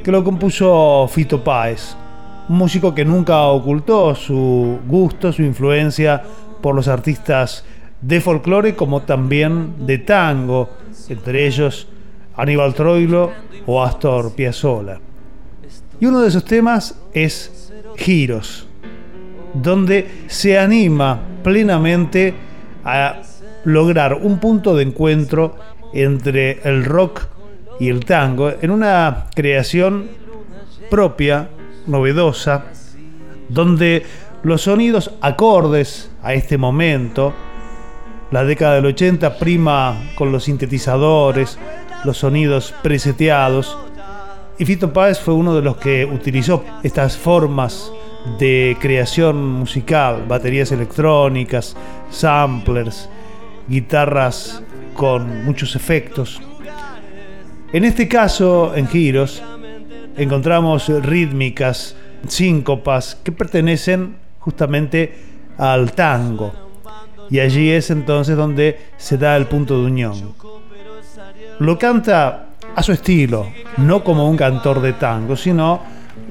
que 0.04 0.12
lo 0.12 0.24
compuso 0.24 1.10
Fito 1.12 1.44
Páez, 1.44 1.98
un 2.48 2.58
músico 2.58 2.96
que 2.96 3.04
nunca 3.04 3.42
ocultó 3.42 4.16
su 4.16 4.80
gusto, 4.88 5.34
su 5.34 5.42
influencia 5.42 6.24
por 6.62 6.76
los 6.76 6.88
artistas 6.88 7.66
de 8.00 8.22
folclore 8.22 8.76
como 8.76 9.02
también 9.02 9.86
de 9.86 9.98
tango, 9.98 10.70
entre 11.10 11.48
ellos 11.48 11.88
Aníbal 12.38 12.74
Troilo 12.74 13.32
o 13.66 13.84
Astor 13.84 14.34
Piazzolla. 14.34 15.00
Y 16.00 16.06
uno 16.06 16.22
de 16.22 16.28
esos 16.28 16.44
temas 16.46 17.00
es 17.14 17.72
Giros, 17.96 18.68
donde 19.54 20.26
se 20.28 20.60
anima 20.60 21.20
plenamente 21.44 22.34
a 22.84 23.22
lograr 23.64 24.14
un 24.14 24.40
punto 24.40 24.76
de 24.76 24.84
encuentro 24.84 25.56
entre 25.94 26.60
el 26.64 26.84
rock 26.86 27.28
y 27.80 27.90
el 27.90 28.06
tango 28.06 28.52
en 28.62 28.72
una 28.72 29.28
creación 29.34 30.08
propia, 30.90 31.50
novedosa, 31.88 32.66
donde 33.50 34.04
los 34.44 34.64
sonidos 34.64 35.12
acordes 35.22 36.12
a 36.22 36.34
este 36.34 36.58
momento, 36.58 37.34
la 38.32 38.44
década 38.44 38.76
del 38.76 38.88
80 38.88 39.38
prima 39.38 40.12
con 40.16 40.32
los 40.32 40.44
sintetizadores, 40.44 41.58
los 42.06 42.18
sonidos 42.18 42.74
preseteados, 42.82 43.78
y 44.58 44.66
Fito 44.66 44.94
Páez 44.94 45.20
fue 45.20 45.34
uno 45.34 45.54
de 45.54 45.62
los 45.62 45.76
que 45.78 46.06
utilizó 46.06 46.64
estas 46.82 47.18
formas 47.18 47.92
de 48.40 48.78
creación 48.80 49.46
musical, 49.46 50.24
baterías 50.28 50.72
electrónicas, 50.72 51.76
samplers, 52.10 53.10
guitarras 53.68 54.64
con 54.94 55.44
muchos 55.44 55.76
efectos. 55.76 56.42
En 57.74 57.84
este 57.84 58.08
caso, 58.08 58.74
en 58.76 58.88
giros, 58.88 59.44
encontramos 60.16 60.88
rítmicas, 60.88 61.98
síncopas 62.28 63.16
que 63.22 63.34
pertenecen 63.34 64.16
justamente 64.40 65.14
al 65.58 65.92
tango. 65.92 66.54
Y 67.30 67.40
allí 67.40 67.72
es 67.72 67.90
entonces 67.90 68.38
donde 68.38 68.80
se 68.98 69.18
da 69.18 69.36
el 69.36 69.48
punto 69.48 69.80
de 69.80 69.86
unión. 69.86 70.34
Lo 71.60 71.80
canta 71.80 72.48
a 72.76 72.84
su 72.84 72.92
estilo, 72.92 73.48
no 73.78 74.04
como 74.04 74.30
un 74.30 74.36
cantor 74.36 74.82
de 74.82 74.92
tango, 74.94 75.38
sino 75.38 75.82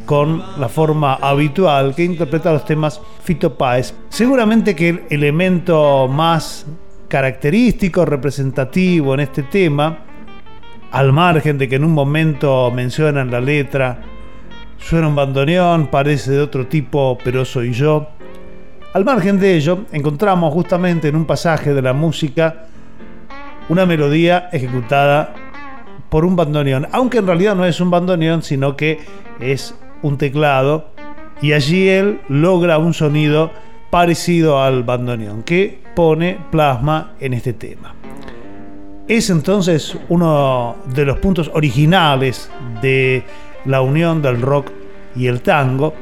con 0.04 0.42
la 0.58 0.68
forma 0.68 1.14
habitual 1.14 1.94
que 1.94 2.04
interpreta 2.04 2.52
los 2.52 2.66
temas 2.66 3.00
Fito 3.22 3.56
Páez. 3.56 3.94
Seguramente 4.10 4.76
que 4.76 4.88
el 4.90 5.02
elemento 5.08 6.08
más 6.08 6.66
característico, 7.08 8.04
representativo 8.04 9.14
en 9.14 9.20
este 9.20 9.44
tema, 9.44 9.98
al 10.92 11.10
margen 11.12 11.56
de 11.56 11.68
que 11.70 11.76
en 11.76 11.84
un 11.84 11.92
momento 11.92 12.70
mencionan 12.70 13.30
la 13.30 13.40
letra, 13.40 14.02
suena 14.76 15.08
un 15.08 15.14
bandoneón, 15.14 15.86
parece 15.86 16.32
de 16.32 16.40
otro 16.40 16.66
tipo, 16.66 17.16
pero 17.24 17.46
soy 17.46 17.72
yo. 17.72 18.08
Al 18.92 19.06
margen 19.06 19.40
de 19.40 19.56
ello, 19.56 19.86
encontramos 19.90 20.52
justamente 20.52 21.08
en 21.08 21.16
un 21.16 21.24
pasaje 21.24 21.72
de 21.72 21.80
la 21.80 21.94
música 21.94 22.66
una 23.68 23.86
melodía 23.86 24.48
ejecutada 24.52 25.34
por 26.08 26.24
un 26.24 26.36
bandoneón, 26.36 26.86
aunque 26.92 27.18
en 27.18 27.26
realidad 27.26 27.54
no 27.54 27.64
es 27.64 27.80
un 27.80 27.90
bandoneón, 27.90 28.42
sino 28.42 28.76
que 28.76 29.00
es 29.40 29.74
un 30.02 30.18
teclado, 30.18 30.90
y 31.40 31.52
allí 31.52 31.88
él 31.88 32.20
logra 32.28 32.78
un 32.78 32.94
sonido 32.94 33.50
parecido 33.90 34.62
al 34.62 34.82
bandoneón 34.82 35.42
que 35.42 35.82
pone 35.94 36.38
plasma 36.50 37.14
en 37.20 37.32
este 37.32 37.52
tema. 37.52 37.94
Es 39.06 39.28
entonces 39.28 39.98
uno 40.08 40.76
de 40.94 41.04
los 41.04 41.18
puntos 41.18 41.50
originales 41.52 42.50
de 42.80 43.22
la 43.66 43.82
unión 43.82 44.22
del 44.22 44.40
rock 44.40 44.70
y 45.14 45.26
el 45.26 45.42
tango. 45.42 45.94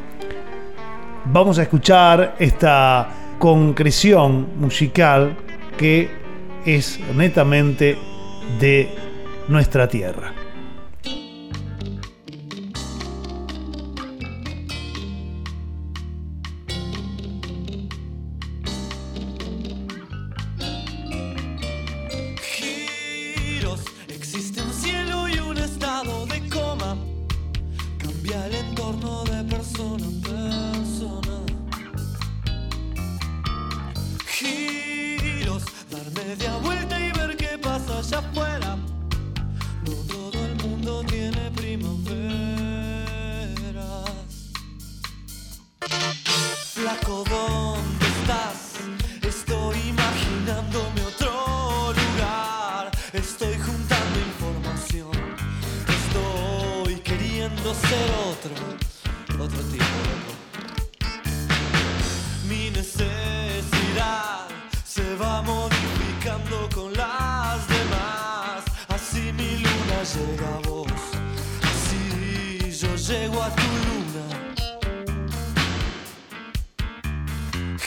Vamos 1.25 1.59
a 1.59 1.63
escuchar 1.63 2.37
esta 2.39 3.09
concreción 3.39 4.49
musical 4.59 5.37
que 5.77 6.22
es 6.65 7.01
netamente 7.15 7.97
de 8.61 8.89
nuestra 9.49 9.89
tierra. 9.89 10.35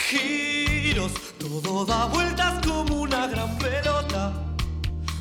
giros, 0.08 1.12
todo 1.38 1.84
da 1.84 2.06
vueltas 2.06 2.64
como 2.64 3.02
una 3.02 3.26
gran 3.26 3.58
pelota, 3.58 4.32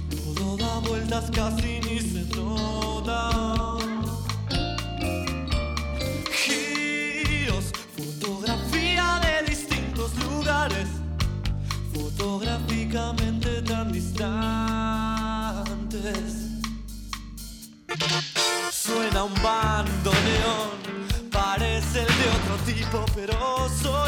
todo 0.10 0.58
da 0.58 0.80
vueltas 0.80 1.32
casi 1.32 1.80
ni 1.82 2.00
se 2.00 2.24
nota. 2.36 3.32
Giros, 6.32 7.72
fotografía 7.98 9.20
de 9.26 9.44
distintos 9.50 10.12
lugares, 10.24 10.88
fotográficamente 11.92 13.64
tan 13.64 13.92
distantes. 13.92 14.36
Suena 18.72 19.24
un 19.24 19.34
bandoneón, 19.42 20.78
parece 21.32 22.02
el 22.02 22.08
de 22.08 22.30
otro 22.38 22.56
tipo, 22.66 23.06
pero 23.16 23.68
soy 23.82 24.05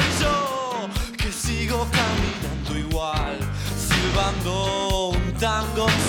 sigo 1.67 1.85
caminando 1.91 2.79
igual, 2.79 3.39
silbando 3.75 5.09
un 5.09 5.33
tango. 5.33 6.06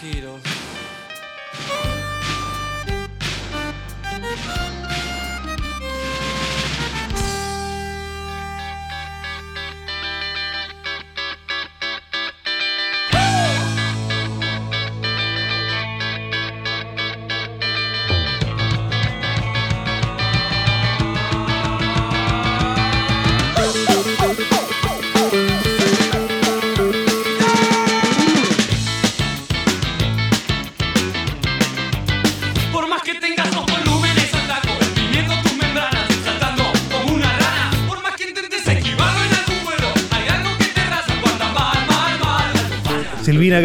giros. 0.00 0.57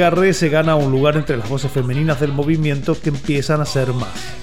Silvina 0.03 0.15
Garré 0.17 0.33
se 0.33 0.49
gana 0.49 0.75
un 0.75 0.91
lugar 0.91 1.15
entre 1.15 1.37
las 1.37 1.47
voces 1.47 1.71
femeninas 1.71 2.19
del 2.19 2.33
movimiento 2.33 2.99
que 2.99 3.07
empiezan 3.07 3.61
a 3.61 3.65
ser 3.65 3.93
más. 3.93 4.35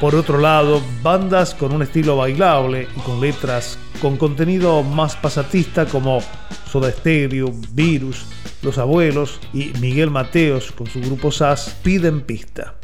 Por 0.00 0.16
otro 0.16 0.38
lado, 0.38 0.82
bandas 1.04 1.54
con 1.54 1.72
un 1.72 1.82
estilo 1.82 2.16
bailable 2.16 2.88
y 2.96 3.00
con 3.02 3.20
letras 3.20 3.78
con 4.02 4.16
contenido 4.16 4.82
más 4.82 5.14
pasatista 5.14 5.86
como 5.86 6.20
Soda 6.68 6.90
Stereo, 6.90 7.52
Virus, 7.70 8.24
Los 8.62 8.78
Abuelos 8.78 9.38
y 9.52 9.66
Miguel 9.80 10.10
Mateos 10.10 10.72
con 10.72 10.88
su 10.88 11.00
grupo 11.00 11.30
SAS 11.30 11.76
piden 11.84 12.22
pista. 12.22 12.74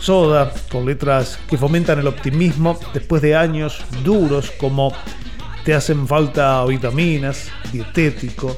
Soda, 0.00 0.52
con 0.72 0.84
letras 0.84 1.38
que 1.48 1.58
fomentan 1.58 2.00
el 2.00 2.08
optimismo 2.08 2.76
después 2.92 3.22
de 3.22 3.36
años 3.36 3.84
duros 4.02 4.50
como 4.58 4.92
Te 5.64 5.74
hacen 5.74 6.08
falta 6.08 6.64
vitaminas, 6.64 7.50
dietético, 7.72 8.56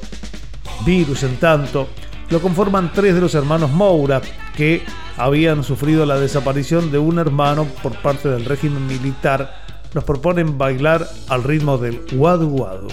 virus 0.85 1.23
en 1.23 1.37
tanto, 1.37 1.89
lo 2.29 2.41
conforman 2.41 2.91
tres 2.93 3.15
de 3.15 3.21
los 3.21 3.35
hermanos 3.35 3.71
Moura 3.71 4.21
que 4.55 4.83
habían 5.17 5.63
sufrido 5.63 6.05
la 6.05 6.19
desaparición 6.19 6.91
de 6.91 6.99
un 6.99 7.19
hermano 7.19 7.65
por 7.81 7.95
parte 8.01 8.29
del 8.29 8.45
régimen 8.45 8.85
militar, 8.87 9.63
nos 9.93 10.03
proponen 10.03 10.57
bailar 10.57 11.07
al 11.27 11.43
ritmo 11.43 11.77
del 11.77 12.01
guadu 12.11 12.49
guadu. 12.49 12.87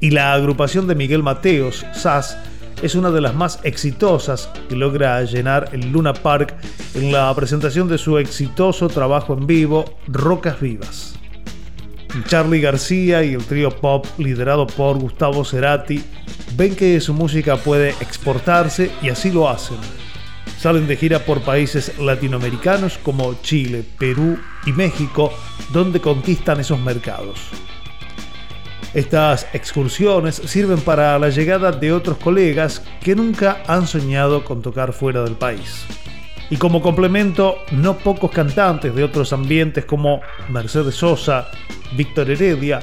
Y 0.00 0.10
la 0.10 0.32
agrupación 0.32 0.86
de 0.86 0.94
Miguel 0.94 1.22
Mateos, 1.22 1.84
SAS, 1.92 2.38
es 2.82 2.94
una 2.94 3.10
de 3.10 3.20
las 3.20 3.34
más 3.34 3.58
exitosas 3.64 4.48
que 4.68 4.76
logra 4.76 5.22
llenar 5.24 5.68
el 5.72 5.90
Luna 5.90 6.14
Park 6.14 6.54
en 6.94 7.12
la 7.12 7.34
presentación 7.34 7.88
de 7.88 7.98
su 7.98 8.16
exitoso 8.16 8.88
trabajo 8.88 9.34
en 9.34 9.46
vivo 9.46 9.98
Rocas 10.06 10.60
Vivas. 10.60 11.14
Charlie 12.26 12.60
García 12.60 13.22
y 13.22 13.34
el 13.34 13.44
trío 13.44 13.70
pop 13.70 14.06
liderado 14.18 14.66
por 14.66 14.98
Gustavo 14.98 15.44
Cerati 15.44 16.02
ven 16.56 16.74
que 16.74 17.00
su 17.00 17.14
música 17.14 17.56
puede 17.56 17.90
exportarse 18.00 18.90
y 19.02 19.08
así 19.08 19.30
lo 19.30 19.48
hacen. 19.48 19.78
Salen 20.58 20.86
de 20.86 20.96
gira 20.96 21.20
por 21.20 21.40
países 21.40 21.98
latinoamericanos 21.98 22.98
como 22.98 23.34
Chile, 23.42 23.84
Perú 23.98 24.38
y 24.66 24.72
México, 24.72 25.32
donde 25.72 26.00
conquistan 26.00 26.60
esos 26.60 26.78
mercados. 26.78 27.40
Estas 28.92 29.46
excursiones 29.54 30.34
sirven 30.34 30.80
para 30.80 31.18
la 31.18 31.30
llegada 31.30 31.70
de 31.70 31.92
otros 31.92 32.18
colegas 32.18 32.82
que 33.00 33.14
nunca 33.14 33.62
han 33.68 33.86
soñado 33.86 34.44
con 34.44 34.62
tocar 34.62 34.92
fuera 34.92 35.22
del 35.22 35.34
país. 35.34 35.86
Y 36.50 36.56
como 36.56 36.82
complemento, 36.82 37.58
no 37.70 37.96
pocos 37.96 38.32
cantantes 38.32 38.92
de 38.94 39.04
otros 39.04 39.32
ambientes 39.32 39.84
como 39.84 40.20
Mercedes 40.48 40.96
Sosa, 40.96 41.48
Víctor 41.96 42.30
Heredia, 42.30 42.80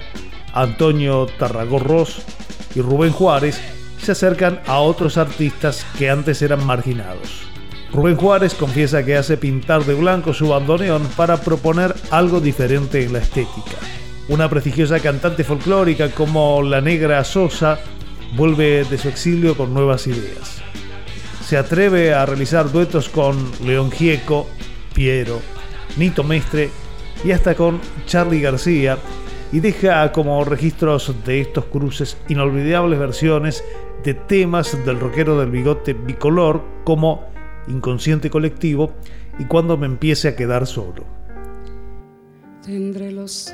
Antonio 0.54 1.26
Tarragorros 1.38 2.22
y 2.78 2.82
Rubén 2.82 3.12
Juárez 3.12 3.60
se 4.00 4.12
acercan 4.12 4.62
a 4.68 4.78
otros 4.78 5.18
artistas 5.18 5.84
que 5.98 6.12
antes 6.12 6.44
eran 6.44 6.64
marginados. 6.64 7.48
Rubén 7.92 8.16
Juárez 8.16 8.54
confiesa 8.54 9.04
que 9.04 9.18
hace 9.18 9.36
pintar 9.36 9.84
de 9.84 9.96
blanco 9.96 10.32
su 10.32 10.50
bandoneón 10.50 11.04
para 11.16 11.38
proponer 11.38 11.96
algo 12.12 12.40
diferente 12.40 13.04
en 13.04 13.14
la 13.14 13.20
estética. 13.20 13.78
Una 14.30 14.48
prestigiosa 14.48 15.00
cantante 15.00 15.44
folclórica 15.44 16.12
como 16.12 16.62
la 16.62 16.80
Negra 16.80 17.24
Sosa 17.24 17.80
vuelve 18.36 18.84
de 18.84 18.98
su 19.00 19.08
exilio 19.08 19.58
con 19.58 19.74
nuevas 19.74 20.06
ideas. 20.06 20.62
Se 21.44 21.58
atreve 21.58 22.14
a 22.14 22.28
realizar 22.28 22.72
duetos 22.72 23.10
con 23.10 23.52
León 23.66 23.90
Gieco, 23.90 24.48
Piero, 24.94 25.42
Nito 25.96 26.24
Mestre 26.24 26.70
y 27.24 27.32
hasta 27.32 27.56
con 27.56 27.82
Charlie 28.06 28.42
García 28.42 29.00
y 29.52 29.60
deja 29.60 30.12
como 30.12 30.44
registros 30.44 31.14
de 31.26 31.42
estos 31.42 31.66
cruces 31.66 32.18
inolvidables 32.28 33.00
versiones 33.00 33.64
de 34.04 34.14
temas 34.14 34.78
del 34.86 35.00
rockero 35.00 35.40
del 35.40 35.52
bigote 35.52 35.94
bicolor 35.94 36.64
como 36.84 37.26
Inconsciente 37.68 38.30
Colectivo 38.30 38.94
y 39.40 39.46
Cuando 39.46 39.78
me 39.78 39.86
empiece 39.86 40.30
a 40.30 40.36
quedar 40.36 40.66
solo. 40.66 41.04
Tendré 42.64 43.12
los 43.12 43.54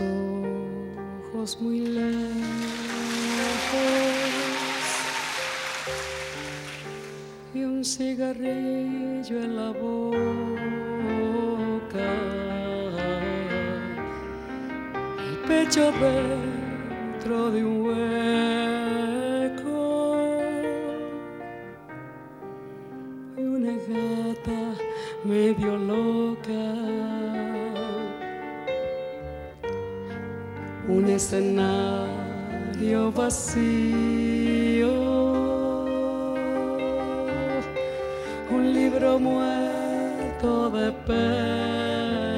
ojos 1.34 1.60
muy 1.62 1.82
lejos 1.82 2.14
y 7.54 7.64
un 7.64 7.86
cigarrillo 7.86 9.44
en 9.44 9.56
la 9.56 9.70
boca. 9.72 10.63
Pecho 15.54 15.86
dentro 15.92 17.52
de 17.52 17.60
un 17.64 17.76
hueco 17.86 19.78
y 23.38 23.40
una 23.56 23.74
gata 23.90 24.62
medio 25.24 25.72
loca. 25.78 26.64
un 30.96 31.06
escenario 31.10 33.00
vacío, 33.12 34.92
un 38.52 38.64
libro 38.74 39.18
muerto 39.20 40.70
de 40.72 40.92
pena, 41.08 42.33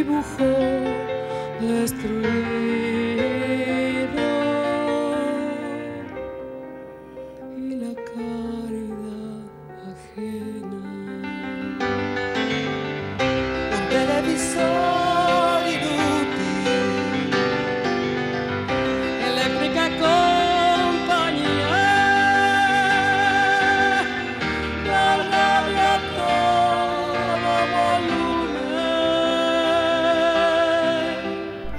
dibujo 0.00 0.48
destruido. 1.60 2.89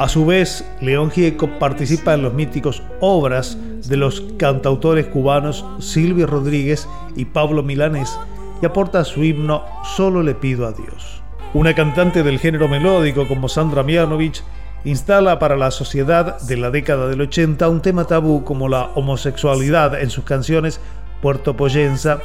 A 0.02 0.10
su 0.10 0.26
vez, 0.26 0.66
León 0.82 1.12
Gieco 1.12 1.60
participa 1.60 2.16
en 2.16 2.24
los 2.24 2.34
míticos 2.34 2.82
obras 3.02 3.56
de 3.88 3.98
los 3.98 4.22
cantautores 4.40 5.06
cubanos 5.06 5.64
Silvio 5.78 6.26
Rodríguez 6.26 6.90
y 7.16 7.26
Pablo 7.26 7.62
Milanés 7.62 8.18
y 8.64 8.66
aporta 8.66 9.04
su 9.04 9.24
himno 9.24 9.64
Solo 9.84 10.24
le 10.24 10.34
pido 10.34 10.66
a 10.66 10.72
Dios. 10.72 11.22
Una 11.54 11.76
cantante 11.76 12.24
del 12.24 12.40
género 12.40 12.68
melódico 12.68 13.28
como 13.28 13.48
Sandra 13.48 13.84
Mianovich 13.84 14.42
instala 14.86 15.38
para 15.38 15.56
la 15.56 15.70
sociedad 15.70 16.42
de 16.42 16.58
la 16.58 16.72
década 16.72 17.08
del 17.08 17.22
80 17.22 17.70
un 17.70 17.84
tema 17.84 18.06
tabú 18.06 18.44
como 18.44 18.70
la 18.70 18.86
homosexualidad 18.96 20.02
en 20.02 20.10
sus 20.10 20.24
canciones 20.24 20.80
Puerto 21.22 21.56
Poyenza 21.56 22.18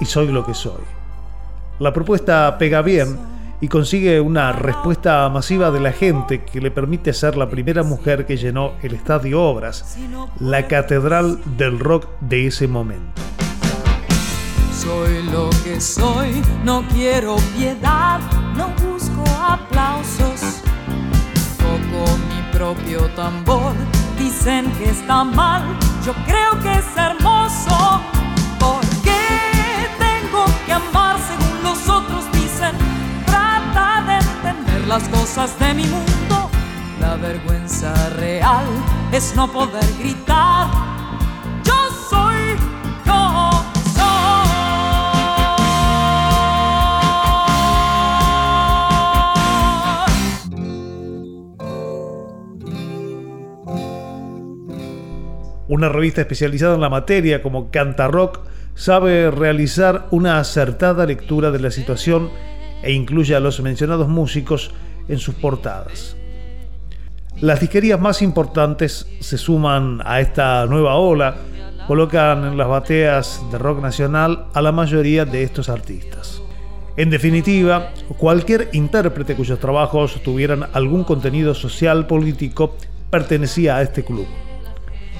y 0.00 0.04
Soy 0.04 0.32
lo 0.32 0.44
que 0.44 0.54
soy. 0.54 0.82
La 1.78 1.92
propuesta 1.92 2.58
pega 2.58 2.82
bien 2.82 3.16
y 3.60 3.68
consigue 3.68 4.20
una 4.20 4.52
respuesta 4.52 5.28
masiva 5.28 5.70
de 5.70 5.80
la 5.80 5.92
gente 5.92 6.44
que 6.44 6.60
le 6.60 6.70
permite 6.70 7.12
ser 7.12 7.36
la 7.36 7.48
primera 7.48 7.82
mujer 7.82 8.26
que 8.26 8.36
llenó 8.36 8.72
el 8.82 8.94
Estadio 8.94 9.42
Obras, 9.42 9.98
la 10.38 10.66
catedral 10.66 11.38
del 11.56 11.78
rock 11.78 12.06
de 12.20 12.46
ese 12.46 12.66
momento. 12.66 13.20
Soy 14.72 15.22
lo 15.30 15.50
que 15.62 15.78
soy, 15.80 16.42
no 16.64 16.82
quiero 16.94 17.36
piedad, 17.56 18.18
no 18.56 18.68
busco 18.82 19.24
aplausos. 19.46 20.62
Toco 21.58 22.16
mi 22.28 22.52
propio 22.52 23.06
tambor, 23.14 23.74
dicen 24.18 24.72
que 24.78 24.88
está 24.88 25.22
mal, 25.22 25.62
yo 26.04 26.14
creo 26.24 26.58
que 26.62 26.78
es 26.78 26.96
hermoso. 26.96 28.19
Las 34.90 35.08
cosas 35.08 35.56
de 35.60 35.72
mi 35.72 35.84
mundo. 35.84 36.50
La 37.00 37.14
vergüenza 37.14 37.94
real 38.16 38.66
es 39.12 39.36
no 39.36 39.46
poder 39.52 39.84
gritar. 40.00 40.66
Yo 41.62 41.74
soy 42.10 42.56
yo. 43.06 43.50
Una 55.68 55.88
revista 55.88 56.22
especializada 56.22 56.74
en 56.74 56.80
la 56.80 56.88
materia 56.88 57.44
como 57.44 57.70
Canta 57.70 58.08
Rock 58.08 58.40
sabe 58.74 59.30
realizar 59.30 60.08
una 60.10 60.40
acertada 60.40 61.06
lectura 61.06 61.52
de 61.52 61.60
la 61.60 61.70
situación 61.70 62.30
e 62.82 62.92
incluye 62.92 63.34
a 63.34 63.40
los 63.40 63.60
mencionados 63.60 64.08
músicos 64.08 64.70
en 65.08 65.18
sus 65.18 65.34
portadas. 65.34 66.16
Las 67.40 67.60
disquerías 67.60 68.00
más 68.00 68.22
importantes 68.22 69.06
se 69.20 69.38
suman 69.38 70.02
a 70.04 70.20
esta 70.20 70.66
nueva 70.66 70.96
ola, 70.96 71.36
colocan 71.86 72.44
en 72.44 72.56
las 72.58 72.68
bateas 72.68 73.42
de 73.50 73.58
rock 73.58 73.80
nacional 73.80 74.46
a 74.52 74.60
la 74.60 74.72
mayoría 74.72 75.24
de 75.24 75.42
estos 75.42 75.68
artistas. 75.68 76.42
En 76.96 77.08
definitiva, 77.08 77.92
cualquier 78.18 78.68
intérprete 78.72 79.34
cuyos 79.34 79.58
trabajos 79.58 80.22
tuvieran 80.22 80.66
algún 80.72 81.04
contenido 81.04 81.54
social 81.54 82.06
político 82.06 82.76
pertenecía 83.10 83.76
a 83.76 83.82
este 83.82 84.04
club. 84.04 84.26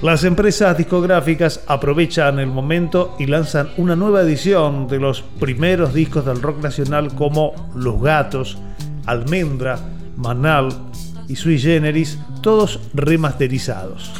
Las 0.01 0.23
empresas 0.23 0.75
discográficas 0.75 1.63
aprovechan 1.67 2.39
el 2.39 2.47
momento 2.47 3.15
y 3.19 3.27
lanzan 3.27 3.69
una 3.77 3.95
nueva 3.95 4.21
edición 4.21 4.87
de 4.87 4.97
los 4.97 5.21
primeros 5.21 5.93
discos 5.93 6.25
del 6.25 6.41
rock 6.41 6.57
nacional 6.63 7.13
como 7.13 7.53
Los 7.75 8.01
Gatos, 8.01 8.57
Almendra, 9.05 9.77
Manal 10.17 10.69
y 11.27 11.35
Sui 11.35 11.59
Generis, 11.59 12.17
todos 12.41 12.79
remasterizados. 12.95 14.11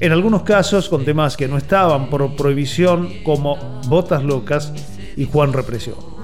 En 0.00 0.12
algunos 0.12 0.42
casos 0.42 0.88
con 0.88 1.04
temas 1.04 1.36
que 1.36 1.46
no 1.46 1.58
estaban 1.58 2.08
por 2.08 2.34
prohibición 2.34 3.10
como 3.24 3.58
Botas 3.88 4.24
Locas 4.24 4.72
y 5.18 5.26
Juan 5.26 5.52
Represión. 5.52 6.17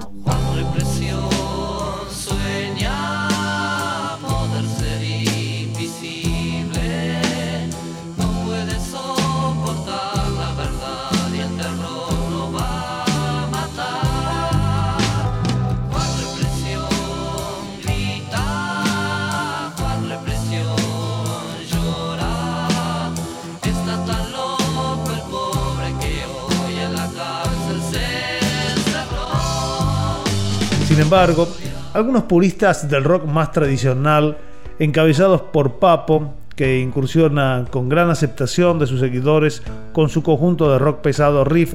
Sin 30.95 31.03
embargo, 31.03 31.45
algunos 31.93 32.23
puristas 32.23 32.89
del 32.89 33.03
rock 33.03 33.25
más 33.25 33.51
tradicional, 33.51 34.37
encabezados 34.79 35.41
por 35.41 35.73
Papo, 35.73 36.35
que 36.55 36.79
incursiona 36.79 37.65
con 37.69 37.89
gran 37.89 38.09
aceptación 38.09 38.79
de 38.79 38.87
sus 38.87 39.01
seguidores 39.01 39.61
con 39.91 40.07
su 40.07 40.23
conjunto 40.23 40.71
de 40.71 40.79
rock 40.79 41.01
pesado 41.01 41.43
Riff, 41.43 41.73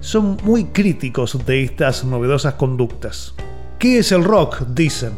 son 0.00 0.38
muy 0.44 0.64
críticos 0.64 1.44
de 1.44 1.64
estas 1.64 2.04
novedosas 2.04 2.54
conductas. 2.54 3.34
¿Qué 3.78 3.98
es 3.98 4.10
el 4.10 4.24
rock? 4.24 4.62
dicen. 4.68 5.12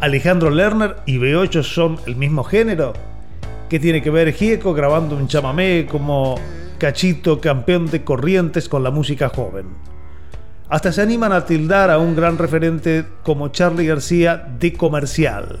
¿Alejandro 0.00 0.48
Lerner 0.48 0.96
y 1.04 1.18
B8 1.18 1.62
son 1.62 1.98
el 2.06 2.16
mismo 2.16 2.44
género? 2.44 2.94
¿Qué 3.68 3.78
tiene 3.78 4.00
que 4.00 4.08
ver 4.08 4.32
Gieco 4.32 4.72
grabando 4.72 5.16
un 5.16 5.28
chamamé 5.28 5.84
como 5.84 6.36
Cachito, 6.78 7.42
campeón 7.42 7.90
de 7.90 8.04
corrientes 8.04 8.70
con 8.70 8.82
la 8.82 8.90
música 8.90 9.28
joven? 9.28 9.89
Hasta 10.70 10.92
se 10.92 11.02
animan 11.02 11.32
a 11.32 11.44
tildar 11.44 11.90
a 11.90 11.98
un 11.98 12.14
gran 12.14 12.38
referente 12.38 13.04
como 13.24 13.48
Charlie 13.48 13.86
García 13.86 14.36
de 14.60 14.72
comercial. 14.72 15.58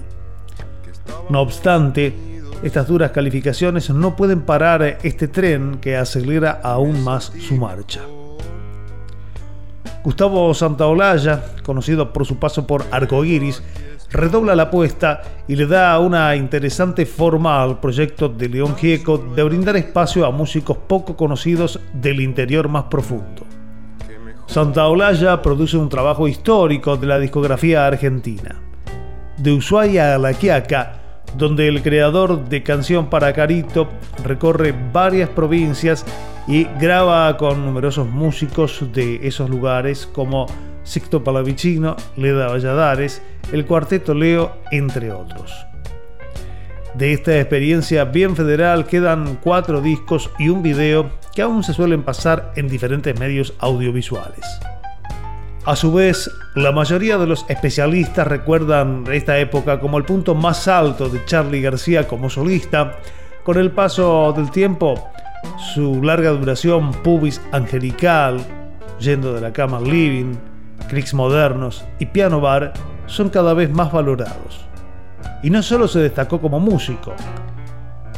No 1.28 1.40
obstante, 1.40 2.14
estas 2.62 2.86
duras 2.86 3.10
calificaciones 3.10 3.90
no 3.90 4.14
pueden 4.14 4.42
parar 4.42 4.98
este 5.02 5.26
tren 5.26 5.78
que 5.80 5.96
acelera 5.96 6.60
aún 6.62 7.02
más 7.02 7.32
su 7.40 7.56
marcha. 7.56 8.02
Gustavo 10.04 10.54
Santaolalla, 10.54 11.42
conocido 11.64 12.12
por 12.12 12.24
su 12.24 12.38
paso 12.38 12.64
por 12.64 12.84
Arcoiris, 12.92 13.64
redobla 14.12 14.54
la 14.54 14.64
apuesta 14.64 15.22
y 15.48 15.56
le 15.56 15.66
da 15.66 15.98
una 15.98 16.36
interesante 16.36 17.04
forma 17.04 17.60
al 17.60 17.80
proyecto 17.80 18.28
de 18.28 18.48
León 18.48 18.76
Gieco 18.76 19.18
de 19.18 19.42
brindar 19.42 19.76
espacio 19.76 20.24
a 20.24 20.30
músicos 20.30 20.76
poco 20.76 21.16
conocidos 21.16 21.80
del 21.94 22.20
interior 22.20 22.68
más 22.68 22.84
profundo. 22.84 23.59
Santa 24.50 24.88
Olalla 24.88 25.40
produce 25.40 25.76
un 25.76 25.88
trabajo 25.88 26.26
histórico 26.26 26.96
de 26.96 27.06
la 27.06 27.20
discografía 27.20 27.86
argentina. 27.86 28.56
De 29.36 29.52
Ushuaia 29.52 30.16
a 30.16 30.18
La 30.18 30.34
Quiaca, 30.34 31.22
donde 31.38 31.68
el 31.68 31.84
creador 31.84 32.48
de 32.48 32.64
Canción 32.64 33.08
para 33.08 33.32
Carito 33.32 33.86
recorre 34.24 34.74
varias 34.92 35.28
provincias 35.28 36.04
y 36.48 36.64
graba 36.80 37.36
con 37.36 37.64
numerosos 37.64 38.08
músicos 38.08 38.92
de 38.92 39.20
esos 39.22 39.48
lugares 39.48 40.08
como 40.12 40.46
Sixto 40.82 41.22
Palavicino, 41.22 41.94
Leda 42.16 42.48
Valladares, 42.48 43.22
el 43.52 43.64
Cuarteto 43.66 44.14
Leo, 44.14 44.56
entre 44.72 45.12
otros. 45.12 45.69
De 47.00 47.14
esta 47.14 47.34
experiencia 47.40 48.04
bien 48.04 48.36
federal 48.36 48.84
quedan 48.84 49.36
cuatro 49.36 49.80
discos 49.80 50.30
y 50.38 50.50
un 50.50 50.62
video 50.62 51.10
que 51.34 51.40
aún 51.40 51.64
se 51.64 51.72
suelen 51.72 52.02
pasar 52.02 52.52
en 52.56 52.68
diferentes 52.68 53.18
medios 53.18 53.54
audiovisuales. 53.58 54.44
A 55.64 55.76
su 55.76 55.94
vez, 55.94 56.30
la 56.54 56.72
mayoría 56.72 57.16
de 57.16 57.26
los 57.26 57.46
especialistas 57.48 58.26
recuerdan 58.26 59.04
esta 59.10 59.38
época 59.38 59.80
como 59.80 59.96
el 59.96 60.04
punto 60.04 60.34
más 60.34 60.68
alto 60.68 61.08
de 61.08 61.24
Charlie 61.24 61.62
García 61.62 62.06
como 62.06 62.28
solista. 62.28 62.98
Con 63.44 63.56
el 63.56 63.70
paso 63.70 64.34
del 64.36 64.50
tiempo, 64.50 65.10
su 65.72 66.02
larga 66.02 66.32
duración 66.32 66.92
pubis 66.92 67.40
angelical, 67.50 68.44
yendo 68.98 69.32
de 69.32 69.40
la 69.40 69.54
cama 69.54 69.80
living, 69.80 70.34
clics 70.90 71.14
modernos 71.14 71.82
y 71.98 72.04
piano 72.04 72.42
bar 72.42 72.74
son 73.06 73.30
cada 73.30 73.54
vez 73.54 73.70
más 73.70 73.90
valorados. 73.90 74.69
Y 75.42 75.50
no 75.50 75.62
solo 75.62 75.88
se 75.88 76.00
destacó 76.00 76.40
como 76.40 76.60
músico, 76.60 77.14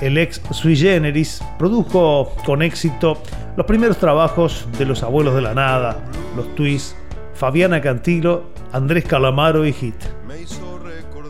el 0.01 0.19
ex 0.19 0.43
sui 0.51 0.75
generis 0.77 1.41
produjo 1.59 2.35
con 2.45 2.61
éxito 2.63 3.23
los 3.57 3.67
primeros 3.67 3.99
trabajos 3.99 4.67
de 4.77 4.85
los 4.85 5.05
abuelos 5.05 5.35
de 5.37 5.43
la 5.43 5.55
nada, 5.55 5.97
los 6.37 6.53
twists, 6.57 6.97
Fabiana 7.35 7.81
Cantilo, 7.81 8.51
Andrés 8.73 9.05
Calamaro 9.05 9.65
y 9.65 9.73
Hit. 9.73 9.95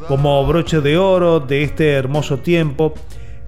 Como 0.09 0.47
broche 0.47 0.81
de 0.81 0.97
oro 0.97 1.41
de 1.41 1.63
este 1.65 1.93
hermoso 1.93 2.39
tiempo, 2.39 2.95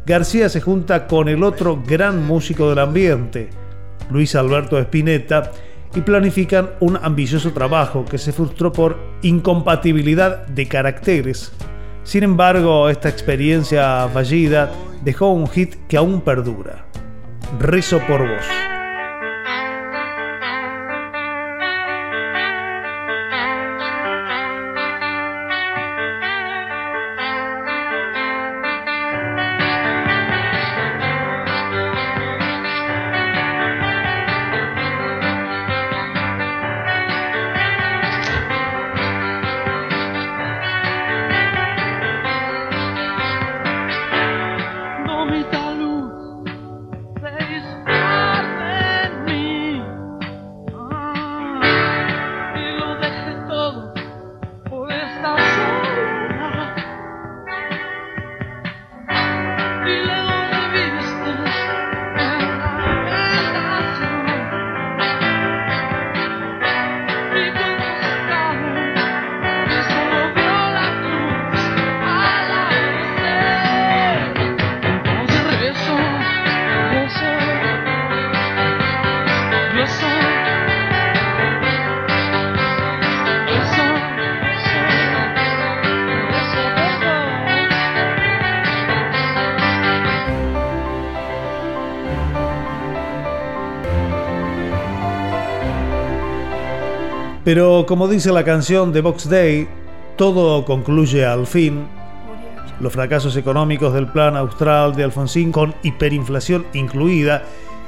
García 0.05 0.51
se 0.51 0.61
junta 0.61 1.07
con 1.07 1.29
el 1.31 1.43
otro 1.43 1.83
gran 1.87 2.27
músico 2.27 2.69
del 2.69 2.81
ambiente, 2.81 3.49
Luis 4.11 4.35
Alberto 4.35 4.79
Spinetta, 4.79 5.51
y 5.95 6.03
planifican 6.03 6.71
un 6.81 6.99
ambicioso 7.01 7.53
trabajo 7.53 8.05
que 8.05 8.19
se 8.19 8.33
frustró 8.33 8.73
por 8.73 8.99
incompatibilidad 9.23 10.47
de 10.49 10.67
caracteres 10.69 11.53
sin 12.05 12.23
embargo, 12.23 12.89
esta 12.89 13.09
experiencia 13.09 14.09
fallida 14.13 14.71
dejó 15.03 15.31
un 15.31 15.49
hit 15.49 15.75
que 15.89 15.97
aún 15.97 16.21
perdura. 16.21 16.87
Rezo 17.59 17.99
por 18.07 18.21
vos. 18.21 18.74
Pero 97.45 97.85
como 97.87 98.09
dice 98.09 98.33
la 98.33 98.43
canción 98.43 98.93
de 98.93 99.03
Box 99.03 99.29
Day, 99.29 99.69
todo 100.17 100.65
concluye 100.65 101.27
al 101.27 101.47
fin 101.47 101.87
Los 102.81 102.93
fracasos 102.93 103.37
económicos 103.37 103.93
del 103.93 104.07
plan 104.09 104.37
austral 104.37 104.97
de 104.97 105.05
Alfonsín 105.05 105.53
con 105.53 105.75
hiperinflación 105.83 106.67
incluida 106.73 107.43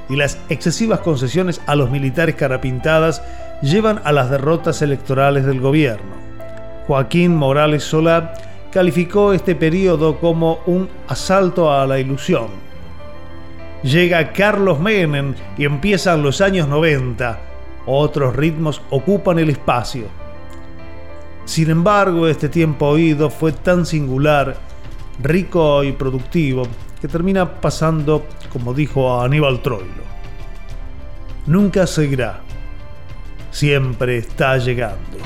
y 0.08 0.16
las 0.16 0.38
excesivas 0.48 1.00
concesiones 1.00 1.60
a 1.66 1.74
los 1.74 1.90
militares 1.90 2.36
carapintadas 2.36 3.22
llevan 3.62 4.00
a 4.04 4.12
las 4.12 4.30
derrotas 4.30 4.82
electorales 4.82 5.44
del 5.44 5.60
gobierno. 5.60 6.14
Joaquín 6.86 7.34
Morales 7.34 7.82
Solá 7.82 8.34
calificó 8.70 9.32
este 9.32 9.56
periodo 9.56 10.18
como 10.18 10.60
un 10.66 10.88
asalto 11.08 11.72
a 11.72 11.86
la 11.86 11.98
ilusión. 11.98 12.46
Llega 13.82 14.32
Carlos 14.32 14.78
Menem 14.78 15.34
y 15.58 15.64
empiezan 15.64 16.22
los 16.22 16.40
años 16.40 16.68
90. 16.68 17.55
Otros 17.86 18.34
ritmos 18.34 18.82
ocupan 18.90 19.38
el 19.38 19.50
espacio. 19.50 20.06
Sin 21.44 21.70
embargo, 21.70 22.26
este 22.26 22.48
tiempo 22.48 22.88
oído 22.88 23.30
fue 23.30 23.52
tan 23.52 23.86
singular, 23.86 24.56
rico 25.22 25.84
y 25.84 25.92
productivo, 25.92 26.64
que 27.00 27.06
termina 27.06 27.60
pasando, 27.60 28.26
como 28.52 28.74
dijo 28.74 29.20
Aníbal 29.20 29.62
Troilo. 29.62 30.04
Nunca 31.46 31.86
seguirá, 31.86 32.40
siempre 33.52 34.18
está 34.18 34.58
llegando. 34.58 35.18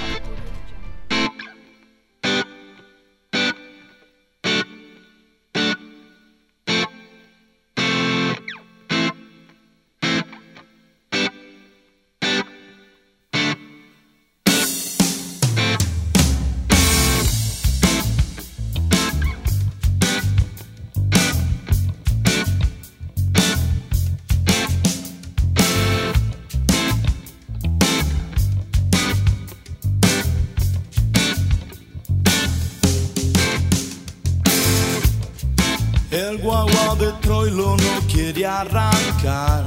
guagua 36.41 36.97
de 36.97 37.13
Troilo 37.21 37.77
no 37.77 38.07
quiere 38.09 38.47
arrancar. 38.47 39.65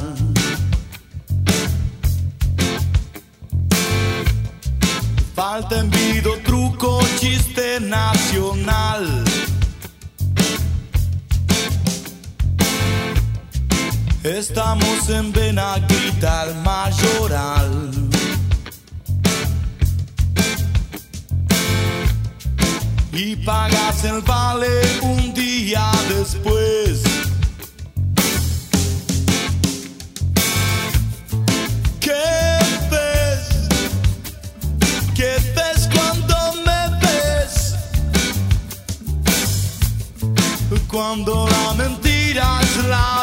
Falta 5.36 5.80
envido, 5.80 6.38
truco, 6.44 7.00
chiste 7.20 7.80
nacional. 7.80 9.24
Estamos 14.24 15.10
en 15.10 15.34
Benaguita, 15.34 16.44
el 16.46 16.56
mayoral. 16.64 17.92
Y 23.12 23.36
pagas 23.38 24.04
el 24.06 24.22
vale 24.22 24.82
un 25.02 25.33
después. 25.74 27.02
¿Qué 32.00 32.60
ves? 32.92 33.70
¿Qué 35.16 35.38
ves 35.56 35.90
cuando 35.94 36.36
me 36.66 37.00
ves? 37.02 37.76
Cuando 40.88 41.48
la 41.48 41.74
mentira 41.74 42.60
es 42.62 42.86
la. 42.86 43.23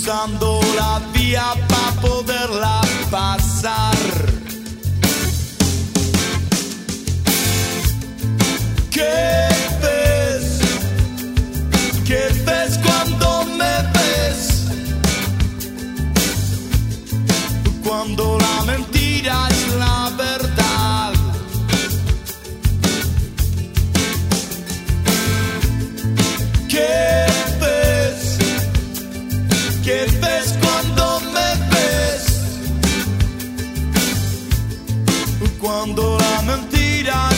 Cruzando 0.00 0.60
la 0.76 1.00
vía 1.12 1.54
para 1.68 2.00
poderla 2.00 2.80
pasar. 3.10 3.96
¿Qué 8.92 9.48
ves? 9.82 10.60
¿Qué 12.06 12.28
ves 12.46 12.78
cuando 12.78 13.44
me 13.58 13.74
ves? 13.98 14.68
Cuando 17.82 18.38
la 18.38 18.64
mentira 18.66 19.48
es 19.50 19.74
la 19.74 20.12
verdad. 20.16 20.57
cuando 35.58 36.18
la 36.18 36.42
mentira 36.42 37.37